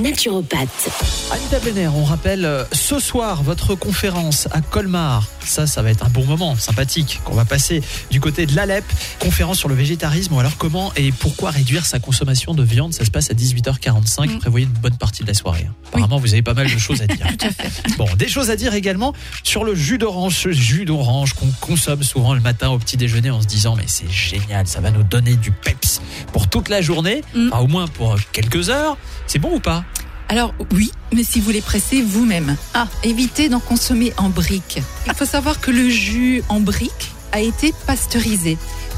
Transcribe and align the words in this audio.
naturopathe. 0.00 0.88
Anita 1.32 1.58
Blenner, 1.60 1.88
on 1.88 2.04
rappelle 2.04 2.44
euh, 2.44 2.64
ce 2.72 2.98
soir 2.98 3.42
votre 3.42 3.74
conférence 3.74 4.48
à 4.52 4.60
Colmar. 4.60 5.24
Ça, 5.44 5.66
ça 5.66 5.82
va 5.82 5.90
être 5.90 6.04
un 6.04 6.08
bon 6.08 6.24
moment, 6.24 6.56
sympathique, 6.56 7.20
qu'on 7.24 7.34
va 7.34 7.44
passer 7.44 7.82
du 8.10 8.20
côté 8.20 8.46
de 8.46 8.56
l'Alep. 8.56 8.84
Conférence 9.20 9.58
sur 9.58 9.68
le 9.68 9.74
végétarisme, 9.74 10.34
ou 10.34 10.40
alors 10.40 10.56
comment 10.56 10.92
et 10.96 11.12
pourquoi 11.12 11.50
réduire 11.50 11.86
sa 11.86 11.98
consommation 11.98 12.54
de 12.54 12.62
viande. 12.62 12.92
Ça 12.94 13.04
se 13.04 13.10
passe 13.10 13.30
à 13.30 13.34
18h45. 13.34 14.28
Mm. 14.30 14.38
Prévoyez 14.38 14.66
une 14.66 14.72
bonne 14.72 14.96
partie 14.96 15.22
de 15.22 15.28
la 15.28 15.34
soirée. 15.34 15.68
Apparemment, 15.88 16.18
vous 16.18 16.32
avez 16.32 16.42
pas 16.42 16.54
mal 16.54 16.72
de 16.72 16.78
choses 16.78 17.02
à 17.02 17.06
dire. 17.06 17.26
Tout 17.38 17.46
à 17.46 17.50
fait. 17.50 17.96
Bon, 17.96 18.08
des 18.16 18.28
choses 18.28 18.50
à 18.50 18.56
dire 18.56 18.74
également 18.74 19.12
sur 19.42 19.64
le 19.64 19.74
jus 19.74 19.98
d'orange, 19.98 20.34
ce 20.36 20.50
jus 20.52 20.84
d'orange 20.84 21.34
qu'on 21.34 21.50
consomme 21.60 22.02
souvent 22.02 22.34
le 22.34 22.40
matin 22.40 22.70
au 22.70 22.78
petit 22.78 22.96
déjeuner 22.96 23.30
en 23.30 23.40
se 23.42 23.46
disant 23.46 23.76
mais 23.76 23.84
c'est 23.86 24.10
génial, 24.10 24.66
ça 24.66 24.80
va 24.80 24.90
nous 24.90 25.02
donner 25.02 25.36
du 25.36 25.50
peps 25.52 26.00
pour 26.32 26.48
toute 26.48 26.68
la 26.68 26.80
journée, 26.82 27.22
Mm. 27.34 27.48
enfin 27.52 27.62
au 27.62 27.66
moins 27.66 27.86
pour 27.86 28.16
quelques 28.32 28.70
heures. 28.70 28.96
C'est 29.26 29.38
bon 29.38 29.56
ou 29.56 29.60
pas? 29.60 29.83
Alors 30.28 30.54
oui, 30.72 30.90
mais 31.12 31.22
si 31.22 31.40
vous 31.40 31.50
les 31.50 31.60
pressez 31.60 32.02
vous-même, 32.02 32.56
ah, 32.72 32.88
évitez 33.02 33.48
d'en 33.48 33.60
consommer 33.60 34.12
en 34.16 34.30
briques. 34.30 34.80
Il 35.06 35.14
faut 35.14 35.24
savoir 35.24 35.60
que 35.60 35.70
le 35.70 35.88
jus 35.88 36.42
en 36.48 36.60
briques 36.60 37.12
a 37.32 37.40
été 37.40 37.74
pasteurisé. 37.86 38.56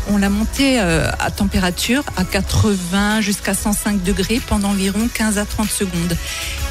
On 0.08 0.18
l'a 0.18 0.30
monté 0.30 0.78
euh, 0.78 1.10
à 1.18 1.30
température 1.32 2.04
à 2.16 2.24
80 2.24 3.20
jusqu'à 3.22 3.54
105 3.54 4.04
degrés 4.04 4.40
pendant 4.46 4.68
environ 4.68 5.08
15 5.12 5.38
à 5.38 5.44
30 5.44 5.68
secondes. 5.68 6.16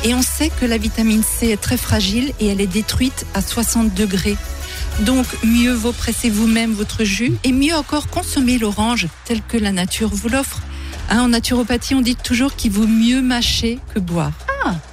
Et 0.06 0.14
on 0.14 0.22
sait 0.22 0.50
que 0.50 0.66
la 0.66 0.78
vitamine 0.78 1.24
C 1.24 1.50
est 1.50 1.62
très 1.62 1.76
fragile 1.76 2.32
et 2.40 2.48
elle 2.48 2.62
est 2.62 2.68
détruite 2.68 3.26
à 3.34 3.42
60 3.42 3.94
degrés. 3.94 4.38
Donc 5.02 5.26
mieux 5.44 5.74
vaut 5.74 5.92
presser 5.92 6.30
vous-même 6.30 6.72
votre 6.72 7.04
jus 7.04 7.34
et 7.44 7.52
mieux 7.52 7.76
encore 7.76 8.08
consommer 8.08 8.58
l'orange 8.58 9.08
tel 9.26 9.42
que 9.42 9.58
la 9.58 9.74
nature 9.74 10.10
vous 10.10 10.30
l'offre. 10.30 10.62
Hein, 11.10 11.22
en 11.22 11.28
naturopathie, 11.28 11.94
on 11.94 12.02
dit 12.02 12.16
toujours 12.16 12.56
qu'il 12.56 12.72
vaut 12.72 12.88
mieux 12.88 13.22
mâcher 13.22 13.80
que 13.94 14.00
boire. 14.00 14.32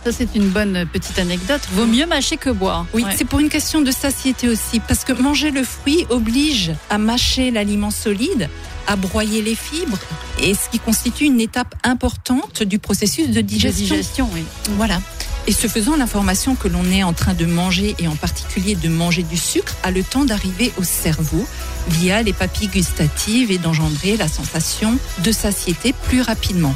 Ça, 0.05 0.13
c'est 0.13 0.35
une 0.35 0.49
bonne 0.49 0.87
petite 0.93 1.19
anecdote. 1.19 1.61
Vaut 1.73 1.87
mieux 1.87 2.07
mâcher 2.07 2.37
que 2.37 2.51
boire. 2.51 2.87
Oui, 2.95 3.05
Ouais. 3.05 3.15
c'est 3.17 3.25
pour 3.25 3.41
une 3.41 3.49
question 3.49 3.81
de 3.81 3.91
satiété 3.91 4.49
aussi, 4.49 4.81
parce 4.81 5.05
que 5.05 5.13
manger 5.13 5.51
le 5.51 5.65
fruit 5.65 6.07
oblige 6.11 6.73
à 6.91 6.99
mâcher 6.99 7.51
l'aliment 7.51 7.91
solide, 7.91 8.49
à 8.87 8.97
broyer 8.97 9.43
les 9.43 9.55
fibres, 9.55 9.99
et 10.41 10.55
ce 10.55 10.69
qui 10.71 10.79
constitue 10.79 11.25
une 11.25 11.41
étape 11.41 11.75
importante 11.85 12.63
du 12.63 12.79
processus 12.79 13.29
de 13.29 13.35
De 13.35 13.41
digestion. 13.41 13.95
digestion, 13.97 14.29
oui. 14.35 14.43
Voilà. 14.77 15.01
Et 15.49 15.53
ce 15.53 15.67
faisant, 15.67 15.97
l'information 15.97 16.55
que 16.55 16.69
l'on 16.69 16.85
est 16.93 17.03
en 17.03 17.13
train 17.13 17.35
de 17.35 17.47
manger, 17.47 17.97
et 17.99 18.07
en 18.09 18.15
particulier 18.15 18.75
de 18.77 18.89
manger 18.89 19.23
du 19.25 19.37
sucre, 19.37 19.75
a 19.83 19.91
le 19.91 20.03
temps 20.05 20.25
d'arriver 20.25 20.73
au 20.79 20.85
cerveau 20.85 21.45
via 21.89 22.23
les 22.23 22.33
papilles 22.33 22.69
gustatives 22.69 23.51
et 23.51 23.59
d'engendrer 23.59 24.17
la 24.17 24.29
sensation 24.29 24.97
de 25.25 25.33
satiété 25.33 25.93
plus 26.05 26.21
rapidement. 26.23 26.75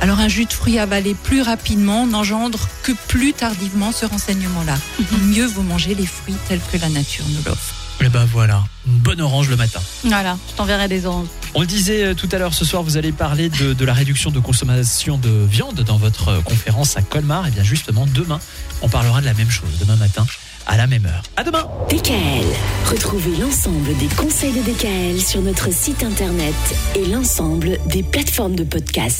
Alors 0.00 0.20
un 0.20 0.28
jus 0.28 0.44
de 0.44 0.52
fruits 0.52 0.78
avalé 0.78 1.14
plus 1.14 1.42
rapidement 1.42 2.06
n'engendre 2.06 2.68
que 2.82 2.92
plus 3.08 3.32
tardivement 3.32 3.92
ce 3.92 4.06
renseignement-là. 4.06 4.76
Mieux 5.22 5.46
vaut 5.46 5.62
manger 5.62 5.94
les 5.94 6.06
fruits 6.06 6.36
tels 6.48 6.60
que 6.72 6.78
la 6.78 6.88
nature 6.88 7.24
nous 7.28 7.42
l'offre. 7.44 7.74
Et 8.00 8.08
ben 8.08 8.26
voilà, 8.30 8.62
une 8.86 8.98
bonne 8.98 9.20
orange 9.22 9.48
le 9.48 9.56
matin. 9.56 9.80
Voilà, 10.04 10.36
je 10.50 10.54
t'enverrai 10.54 10.86
des 10.86 11.06
oranges. 11.06 11.28
On 11.54 11.62
le 11.62 11.66
disait 11.66 12.04
euh, 12.04 12.14
tout 12.14 12.28
à 12.30 12.38
l'heure, 12.38 12.52
ce 12.52 12.64
soir, 12.64 12.82
vous 12.82 12.98
allez 12.98 13.10
parler 13.10 13.48
de, 13.48 13.72
de 13.72 13.84
la 13.84 13.94
réduction 13.94 14.30
de 14.30 14.38
consommation 14.38 15.16
de 15.16 15.30
viande 15.30 15.80
dans 15.80 15.96
votre 15.96 16.28
euh, 16.28 16.40
conférence 16.42 16.96
à 16.98 17.02
Colmar. 17.02 17.46
Et 17.48 17.50
bien 17.50 17.64
justement, 17.64 18.06
demain, 18.14 18.38
on 18.82 18.88
parlera 18.88 19.22
de 19.22 19.26
la 19.26 19.34
même 19.34 19.50
chose, 19.50 19.70
demain 19.80 19.96
matin, 19.96 20.26
à 20.66 20.76
la 20.76 20.86
même 20.86 21.06
heure. 21.06 21.22
À 21.36 21.42
demain 21.42 21.64
DKL, 21.88 22.44
retrouvez 22.90 23.36
l'ensemble 23.38 23.96
des 23.96 24.08
conseils 24.14 24.52
de 24.52 24.60
DKL 24.60 25.20
sur 25.20 25.40
notre 25.40 25.72
site 25.72 26.02
internet 26.04 26.54
et 26.94 27.06
l'ensemble 27.06 27.78
des 27.86 28.02
plateformes 28.02 28.56
de 28.56 28.64
podcast. 28.64 29.14